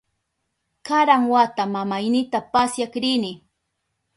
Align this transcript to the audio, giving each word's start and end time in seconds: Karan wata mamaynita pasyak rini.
Karan 0.87 1.23
wata 1.33 1.63
mamaynita 1.73 2.39
pasyak 2.53 2.93
rini. 3.03 3.31